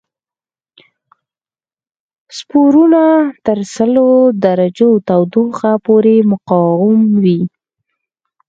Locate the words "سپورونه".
2.37-3.03